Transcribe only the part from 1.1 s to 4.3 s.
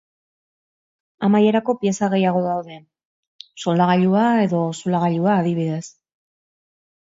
Amaierako pieza gehiago daude, soldagailua